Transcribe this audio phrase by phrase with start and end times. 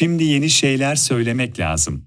[0.00, 2.06] Şimdi yeni şeyler söylemek lazım.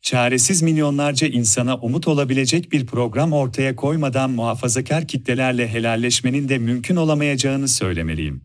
[0.00, 7.68] Çaresiz milyonlarca insana umut olabilecek bir program ortaya koymadan muhafazakar kitlelerle helalleşmenin de mümkün olamayacağını
[7.68, 8.44] söylemeliyim.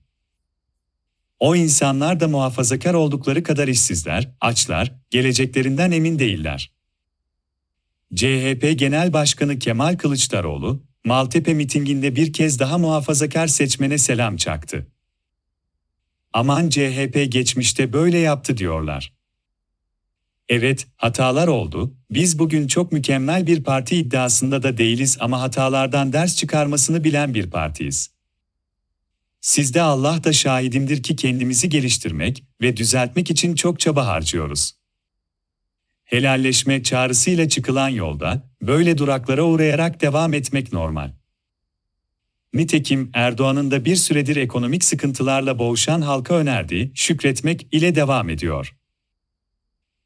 [1.39, 6.71] O insanlar da muhafazakar oldukları kadar işsizler, açlar, geleceklerinden emin değiller.
[8.15, 14.87] CHP Genel Başkanı Kemal Kılıçdaroğlu, Maltepe mitinginde bir kez daha muhafazakar seçmene selam çaktı.
[16.33, 19.13] Aman CHP geçmişte böyle yaptı diyorlar.
[20.49, 21.93] Evet, hatalar oldu.
[22.11, 27.49] Biz bugün çok mükemmel bir parti iddiasında da değiliz ama hatalardan ders çıkarmasını bilen bir
[27.49, 28.11] partiyiz.
[29.41, 34.73] Sizde Allah da şahidimdir ki kendimizi geliştirmek ve düzeltmek için çok çaba harcıyoruz.
[36.03, 41.11] Helalleşme çağrısıyla çıkılan yolda böyle duraklara uğrayarak devam etmek normal.
[42.53, 48.75] Nitekim Erdoğan'ın da bir süredir ekonomik sıkıntılarla boğuşan halka önerdiği şükretmek ile devam ediyor.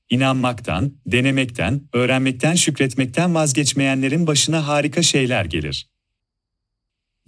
[0.09, 5.89] İnanmaktan, denemekten, öğrenmekten, şükretmekten vazgeçmeyenlerin başına harika şeyler gelir.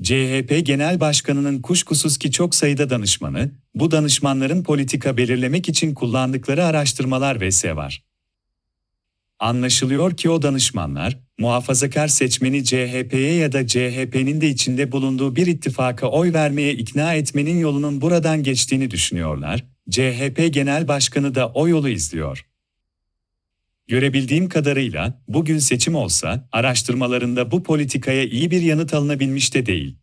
[0.03, 7.49] CHP Genel Başkanı'nın kuşkusuz ki çok sayıda danışmanı, bu danışmanların politika belirlemek için kullandıkları araştırmalar
[7.49, 7.65] vs.
[7.65, 8.06] var.
[9.39, 16.07] Anlaşılıyor ki o danışmanlar, muhafazakar seçmeni CHP'ye ya da CHP'nin de içinde bulunduğu bir ittifaka
[16.07, 22.45] oy vermeye ikna etmenin yolunun buradan geçtiğini düşünüyorlar, CHP Genel Başkanı da o yolu izliyor.
[23.87, 29.97] Görebildiğim kadarıyla bugün seçim olsa araştırmalarında bu politikaya iyi bir yanıt alınabilmiş de değil.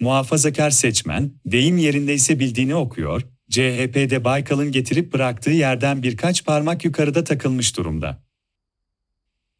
[0.00, 7.76] Muhafazakar seçmen, deyim yerindeyse bildiğini okuyor, CHP'de Baykal'ın getirip bıraktığı yerden birkaç parmak yukarıda takılmış
[7.76, 8.22] durumda.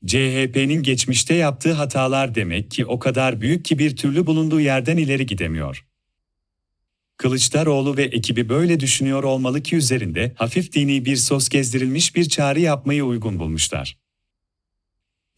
[0.07, 5.27] CHP'nin geçmişte yaptığı hatalar demek ki o kadar büyük ki bir türlü bulunduğu yerden ileri
[5.27, 5.87] gidemiyor.
[7.17, 12.61] Kılıçdaroğlu ve ekibi böyle düşünüyor olmalı ki üzerinde hafif dini bir sos gezdirilmiş bir çağrı
[12.61, 14.02] yapmayı uygun bulmuşlar.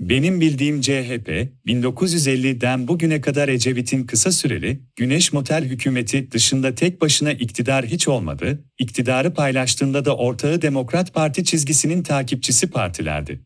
[0.00, 7.32] Benim bildiğim CHP, 1950'den bugüne kadar Ecevit'in kısa süreli, Güneş Motel hükümeti dışında tek başına
[7.32, 13.40] iktidar hiç olmadı, iktidarı paylaştığında da ortağı Demokrat Parti çizgisinin takipçisi partilerdi.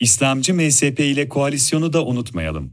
[0.00, 2.72] İslamcı MSP ile koalisyonu da unutmayalım.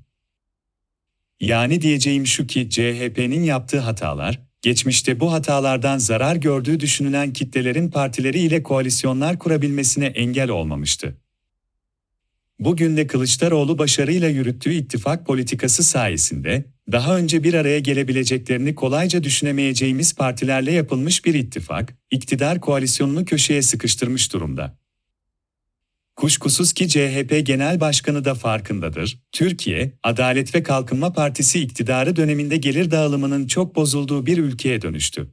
[1.39, 8.39] Yani diyeceğim şu ki CHP'nin yaptığı hatalar, geçmişte bu hatalardan zarar gördüğü düşünülen kitlelerin partileri
[8.39, 11.17] ile koalisyonlar kurabilmesine engel olmamıştı.
[12.61, 20.15] Bugün de Kılıçdaroğlu başarıyla yürüttüğü ittifak politikası sayesinde, daha önce bir araya gelebileceklerini kolayca düşünemeyeceğimiz
[20.15, 24.77] partilerle yapılmış bir ittifak, iktidar koalisyonunu köşeye sıkıştırmış durumda.
[26.15, 29.19] Kuşkusuz ki CHP Genel Başkanı da farkındadır.
[29.31, 35.27] Türkiye, Adalet ve Kalkınma Partisi iktidarı döneminde gelir dağılımının çok bozulduğu bir ülkeye dönüştü.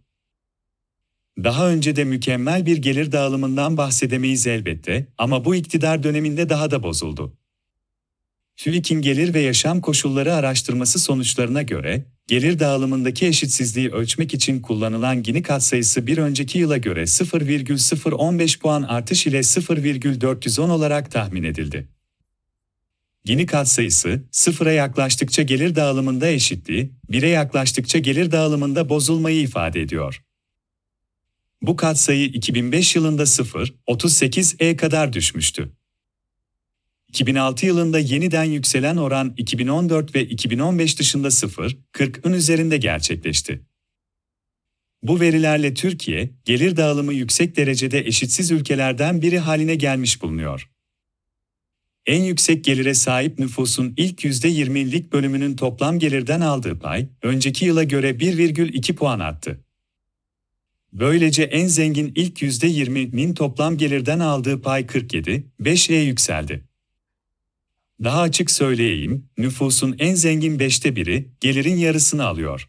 [1.45, 6.83] Daha önce de mükemmel bir gelir dağılımından bahsedemeyiz elbette ama bu iktidar döneminde daha da
[6.83, 7.33] bozuldu.
[8.57, 15.43] TÜİK'in gelir ve yaşam koşulları araştırması sonuçlarına göre, gelir dağılımındaki eşitsizliği ölçmek için kullanılan Gini
[15.43, 21.89] katsayısı bir önceki yıla göre 0,015 puan artış ile 0,410 olarak tahmin edildi.
[23.25, 30.23] Gini katsayısı, sıfıra yaklaştıkça gelir dağılımında eşitliği, bire yaklaştıkça gelir dağılımında bozulmayı ifade ediyor.
[31.63, 35.73] Bu katsayı 2005 yılında 0,38'e kadar düşmüştü.
[37.09, 43.61] 2006 yılında yeniden yükselen oran 2014 ve 2015 dışında 0,40'ın üzerinde gerçekleşti.
[45.03, 50.71] Bu verilerle Türkiye, gelir dağılımı yüksek derecede eşitsiz ülkelerden biri haline gelmiş bulunuyor.
[52.07, 58.11] En yüksek gelire sahip nüfusun ilk %20'lik bölümünün toplam gelirden aldığı pay, önceki yıla göre
[58.11, 59.65] 1,2 puan arttı.
[60.93, 66.65] Böylece en zengin ilk %20'nin toplam gelirden aldığı pay 47,5'e yükseldi.
[68.05, 72.69] Daha açık söyleyeyim, nüfusun en zengin beşte biri, gelirin yarısını alıyor.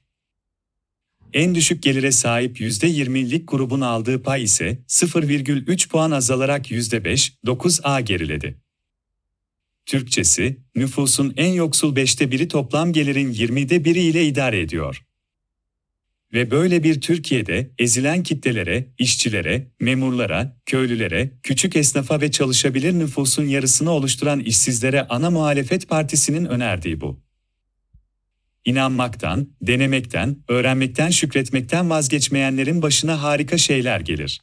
[1.34, 8.56] En düşük gelire sahip %20'lik grubun aldığı pay ise 0,3 puan azalarak %5,9'a geriledi.
[9.86, 15.06] Türkçesi, nüfusun en yoksul beşte biri toplam gelirin 20'de biri ile idare ediyor.
[16.34, 23.92] Ve böyle bir Türkiye'de ezilen kitlelere, işçilere, memurlara, köylülere, küçük esnafa ve çalışabilir nüfusun yarısını
[23.92, 27.20] oluşturan işsizlere ana muhalefet partisinin önerdiği bu.
[28.66, 34.42] İnanmaktan, denemekten, öğrenmekten, şükretmekten vazgeçmeyenlerin başına harika şeyler gelir.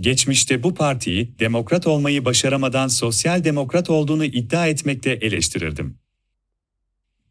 [0.00, 5.98] Geçmişte bu partiyi demokrat olmayı başaramadan sosyal demokrat olduğunu iddia etmekte eleştirirdim.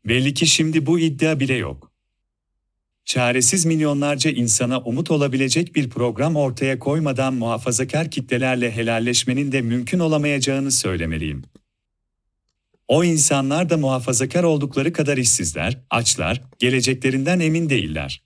[0.06, 1.93] Belli ki şimdi bu iddia bile yok.
[3.06, 10.72] Çaresiz milyonlarca insana umut olabilecek bir program ortaya koymadan muhafazakar kitlelerle helalleşmenin de mümkün olamayacağını
[10.72, 11.44] söylemeliyim.
[12.88, 18.24] O insanlar da muhafazakar oldukları kadar işsizler, açlar, geleceklerinden emin değiller.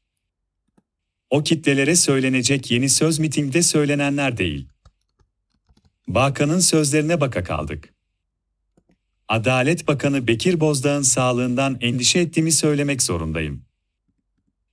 [1.29, 4.67] O kitlelere söylenecek yeni söz mitingde söylenenler değil.
[6.07, 7.93] Bakan'ın sözlerine baka kaldık.
[9.27, 13.66] Adalet Bakanı Bekir Bozdağ'ın sağlığından endişe ettiğimi söylemek zorundayım.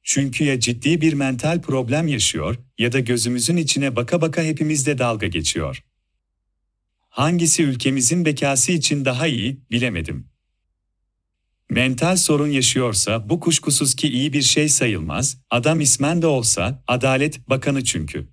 [0.04, 5.26] Çünkü ya ciddi bir mental problem yaşıyor ya da gözümüzün içine baka baka hepimizde dalga
[5.26, 5.84] geçiyor.
[7.08, 10.28] Hangisi ülkemizin bekası için daha iyi bilemedim.
[11.70, 17.48] Mental sorun yaşıyorsa bu kuşkusuz ki iyi bir şey sayılmaz, adam ismen de olsa, Adalet
[17.48, 18.28] Bakanı çünkü.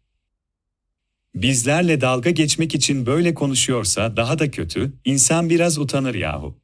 [1.36, 6.61] Bizlerle dalga geçmek için böyle konuşuyorsa daha da kötü, insan biraz utanır yahu.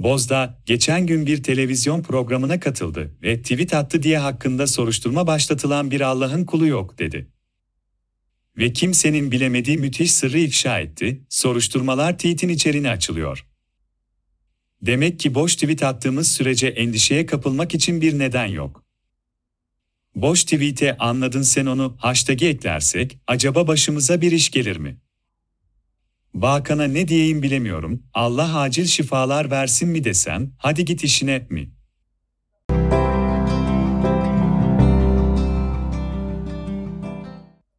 [0.00, 6.00] Bozda, geçen gün bir televizyon programına katıldı ve tweet attı diye hakkında soruşturma başlatılan bir
[6.00, 7.30] Allah'ın kulu yok dedi.
[8.56, 13.46] Ve kimsenin bilemediği müthiş sırrı ifşa etti, soruşturmalar tweetin içeriğine açılıyor.
[14.82, 18.84] Demek ki boş tweet attığımız sürece endişeye kapılmak için bir neden yok.
[20.14, 24.96] Boş tweet'e anladın sen onu hashtag'i eklersek acaba başımıza bir iş gelir mi?
[26.34, 28.02] Bakan'a ne diyeyim bilemiyorum.
[28.14, 31.70] Allah acil şifalar versin mi desem, hadi git işine mi?